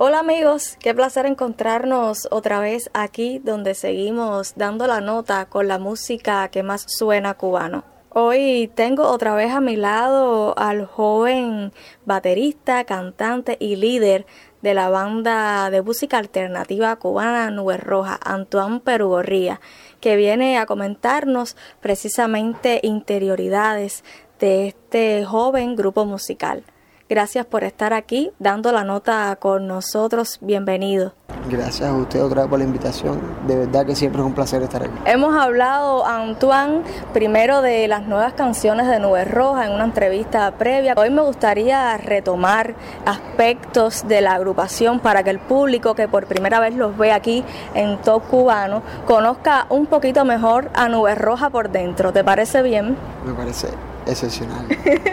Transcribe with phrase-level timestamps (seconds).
[0.00, 5.80] Hola amigos, qué placer encontrarnos otra vez aquí donde seguimos dando la nota con la
[5.80, 7.82] música que más suena cubano.
[8.10, 11.72] Hoy tengo otra vez a mi lado al joven
[12.04, 14.24] baterista, cantante y líder
[14.62, 19.60] de la banda de música alternativa cubana Nube Roja, Antoine Perugorría,
[20.00, 24.04] que viene a comentarnos precisamente interioridades
[24.38, 26.62] de este joven grupo musical.
[27.08, 30.38] Gracias por estar aquí dando la nota con nosotros.
[30.42, 31.14] Bienvenido.
[31.48, 33.18] Gracias a usted otra vez por la invitación.
[33.46, 34.92] De verdad que siempre es un placer estar aquí.
[35.06, 36.82] Hemos hablado, Antoine,
[37.14, 40.92] primero de las nuevas canciones de Nube Roja en una entrevista previa.
[40.98, 42.74] Hoy me gustaría retomar
[43.06, 47.42] aspectos de la agrupación para que el público que por primera vez los ve aquí
[47.74, 52.12] en Top Cubano conozca un poquito mejor a Nube Roja por dentro.
[52.12, 52.98] ¿Te parece bien?
[53.24, 53.68] Me parece
[54.08, 54.66] excepcional.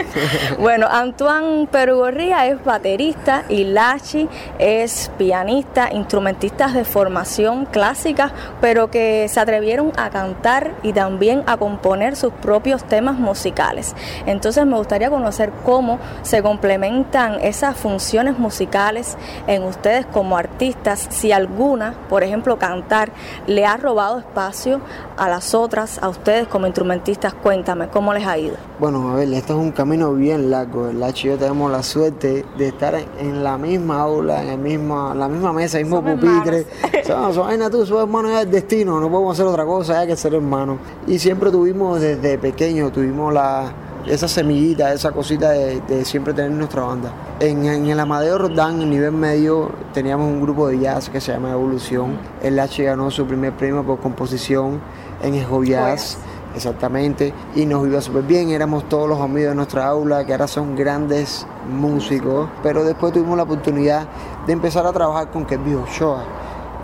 [0.60, 8.32] bueno, Antoine Perugorría es baterista y Lachi es pianista, instrumentistas de formación clásica,
[8.62, 13.96] pero que se atrevieron a cantar y también a componer sus propios temas musicales.
[14.26, 21.32] Entonces me gustaría conocer cómo se complementan esas funciones musicales en ustedes como artistas, si
[21.32, 23.12] alguna, por ejemplo, cantar,
[23.48, 24.82] le ha robado espacio
[25.18, 27.34] a las otras, a ustedes como instrumentistas.
[27.34, 28.56] Cuéntame, ¿cómo les ha ido?
[28.80, 30.90] Bueno, a ver, esto es un camino bien largo.
[30.90, 34.58] El H y yo tenemos la suerte de estar en la misma aula, en el
[34.60, 36.66] mismo, la misma mesa, el mismo pupitre.
[37.06, 40.36] Somos vaina tú, somos hermanos del destino, no podemos hacer otra cosa, hay que ser
[40.36, 40.78] hermanos.
[41.08, 43.74] Y siempre tuvimos desde pequeños, tuvimos la,
[44.08, 47.12] esa semillita, esa cosita de, siempre tener nuestra banda.
[47.40, 51.52] En, el Amadeo Rodán, en nivel medio, teníamos un grupo de jazz que se llama
[51.52, 52.18] Evolución.
[52.44, 54.80] El H ganó su primer premio por composición
[55.24, 56.18] en Esgo Jazz.
[56.56, 60.48] Exactamente, y nos iba súper bien, éramos todos los amigos de nuestra aula, que ahora
[60.48, 64.08] son grandes músicos, pero después tuvimos la oportunidad
[64.48, 66.24] de empezar a trabajar con Kirby Ochoa.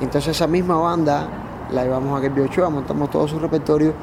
[0.02, 1.26] Entonces esa misma banda
[1.72, 3.94] la llevamos a Kirby Ochoa, montamos todo su repertorio.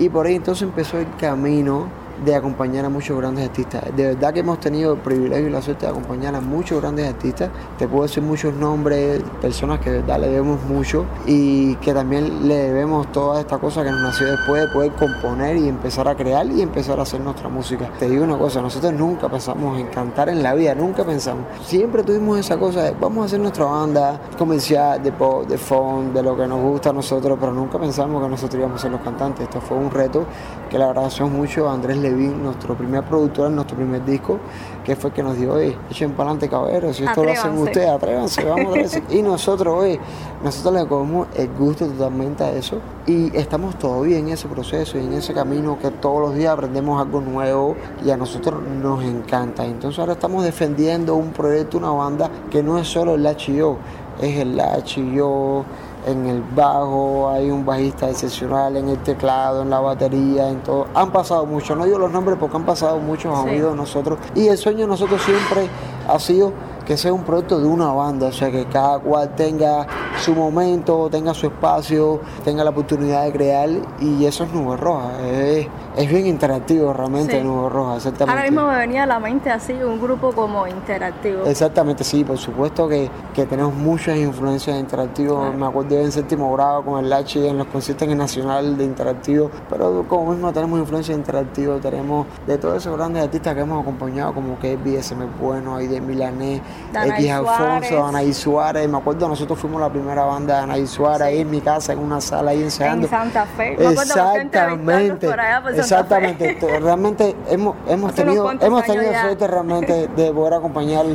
[0.00, 1.86] Y por ahí entonces empezó el camino
[2.24, 3.84] de acompañar a muchos grandes artistas.
[3.96, 7.08] De verdad que hemos tenido el privilegio y la suerte de acompañar a muchos grandes
[7.08, 7.50] artistas.
[7.78, 12.48] Te puedo decir muchos nombres, personas que de verdad le debemos mucho y que también
[12.48, 16.14] le debemos toda esta cosa que nos nació después de poder componer y empezar a
[16.14, 17.90] crear y empezar a hacer nuestra música.
[17.98, 21.44] Te digo una cosa, nosotros nunca pensamos en cantar en la vida, nunca pensamos.
[21.64, 26.12] Siempre tuvimos esa cosa de vamos a hacer nuestra banda comercial, de pop, de funk,
[26.12, 28.90] de lo que nos gusta a nosotros, pero nunca pensamos que nosotros íbamos a ser
[28.90, 29.44] los cantantes.
[29.44, 30.24] Esto fue un reto
[30.70, 34.38] que la agradecemos mucho a Andrés Levin, nuestro primer productor nuestro primer disco,
[34.84, 37.58] que fue el que nos dijo, oye, echen para adelante caballeros, si esto lo hacen
[37.58, 40.00] ustedes, atrévanse, vamos a Y nosotros, oye,
[40.42, 45.04] nosotros le cogemos el gusto totalmente a eso y estamos todavía en ese proceso y
[45.04, 49.64] en ese camino que todos los días aprendemos algo nuevo y a nosotros nos encanta.
[49.64, 53.76] Entonces ahora estamos defendiendo un proyecto, una banda que no es solo el H.I.O.,
[54.20, 55.64] es el H.I.O.,
[56.06, 60.86] en el bajo, hay un bajista excepcional en el teclado, en la batería, en todo.
[60.94, 64.18] Han pasado muchos, no digo los nombres porque han pasado muchos amigos de nosotros.
[64.34, 65.68] Y el sueño de nosotros siempre
[66.08, 66.52] ha sido
[66.84, 69.86] que sea un proyecto de una banda, o sea, que cada cual tenga
[70.22, 73.68] su momento, tenga su espacio, tenga la oportunidad de crear
[73.98, 75.10] y eso es Nube Roja.
[75.28, 75.68] Es,
[76.08, 78.30] bien interactivo realmente Nube Roja, exactamente.
[78.30, 81.44] Ahora mismo me venía a la mente así un grupo como interactivo.
[81.44, 85.54] Exactamente, sí, por supuesto que, tenemos muchas influencias interactivas.
[85.56, 89.50] Me acuerdo en séptimo grado con el H en los conciertos en Nacional de interactivo,
[89.68, 94.32] pero como mismo tenemos influencia interactiva, tenemos de todos esos grandes artistas que hemos acompañado
[94.32, 96.62] como que es BSM Bueno, de Milanés,
[96.94, 98.88] X Alfonso, Anaí Suárez.
[98.88, 101.98] Me acuerdo, nosotros fuimos la primera banda de Anaí Suárez ahí en mi casa, en
[101.98, 103.06] una sala ahí ensayando.
[103.06, 103.72] En Santa Fe.
[103.72, 105.30] Exactamente.
[105.76, 106.80] exactamente.
[106.80, 111.06] Realmente hemos, hemos tenido, hemos tenido suerte realmente de poder acompañar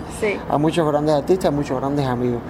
[0.50, 2.42] a muchos grandes artistas, a muchos grandes amigos.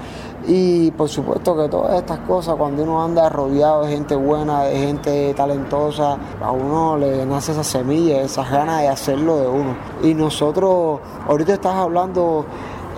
[0.48, 4.78] Y por supuesto que todas estas cosas, cuando uno anda rodeado de gente buena, de
[4.78, 9.76] gente talentosa, a uno le nace esa semilla, esas ganas de hacerlo de uno.
[10.04, 12.46] Y nosotros, ahorita estás hablando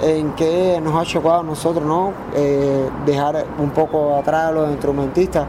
[0.02, 2.14] en qué nos ha chocado a nosotros, ¿no?
[2.36, 5.48] Eh, dejar un poco atrás a los instrumentistas.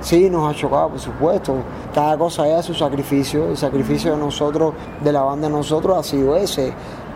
[0.00, 1.54] Sí, nos ha chocado, por supuesto.
[1.94, 3.50] Cada cosa es su sacrificio.
[3.50, 6.72] El sacrificio de nosotros, de la banda de nosotros, ha sido ese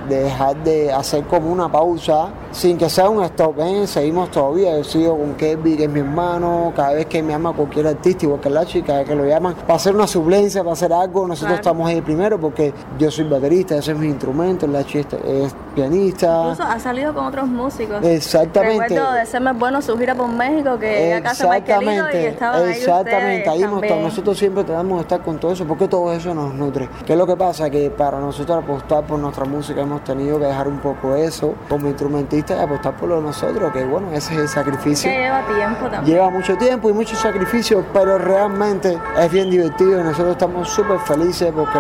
[0.09, 3.87] de dejar de hacer como una pausa sin que sea un stop, ¿eh?
[3.87, 7.53] seguimos todavía, yo sigo con Kevin, que es mi hermano, cada vez que me llama
[7.53, 10.93] cualquier artista, igual que la chica, que lo llaman, para hacer una suplencia, para hacer
[10.93, 15.17] algo, nosotros estamos ahí primero porque yo soy baterista, ese es mi instrumento, la chica
[15.25, 16.43] es pianista.
[16.45, 18.03] Incluso ha salido con otros músicos.
[18.05, 18.89] Exactamente.
[18.89, 22.69] Recuerdo de ser más bueno su gira por México que acá se Exactamente, y estaban
[22.69, 26.55] exactamente, ahí, ahí nosotros siempre tenemos que estar con todo eso porque todo eso nos
[26.55, 26.89] nutre.
[27.05, 27.71] ¿Qué es lo que pasa?
[27.71, 31.55] Que para nosotros apostar por nuestra música hemos hemos tenido que dejar un poco eso
[31.69, 35.11] como instrumentistas y apostar por lo de nosotros, que bueno, ese es el sacrificio.
[35.11, 36.17] Que lleva tiempo también.
[36.17, 40.99] Lleva mucho tiempo y mucho sacrificio, pero realmente es bien divertido y nosotros estamos súper
[41.01, 41.79] felices porque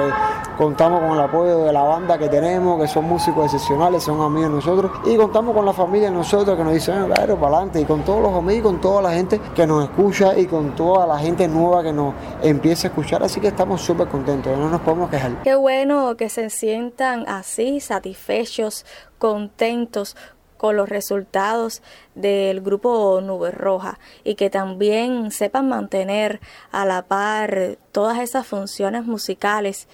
[0.56, 4.50] contamos con el apoyo de la banda que tenemos, que son músicos excepcionales, son amigos
[4.50, 7.80] de nosotros, y contamos con la familia de nosotros que nos dicen, claro, para adelante,
[7.80, 11.06] y con todos los amigos, con toda la gente que nos escucha y con toda
[11.06, 14.80] la gente nueva que nos empieza a escuchar, así que estamos súper contentos, no nos
[14.80, 15.42] podemos quejar.
[15.42, 18.84] Qué bueno que se sientan así, satisfechos,
[19.18, 20.16] contentos
[20.56, 21.82] con los resultados
[22.14, 26.40] del grupo Nube Roja y que también sepan mantener
[26.72, 29.88] a la par todas esas funciones musicales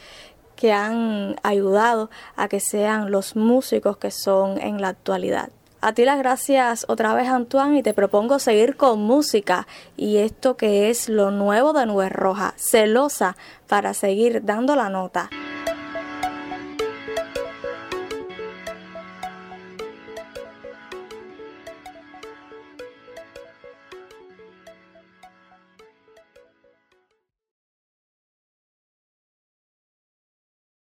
[0.57, 5.51] que han ayudado a que sean los músicos que son en la actualidad.
[5.81, 9.67] A ti las gracias otra vez Antoine y te propongo seguir con música
[9.97, 15.29] y esto que es lo nuevo de Nube Roja, celosa para seguir dando la nota.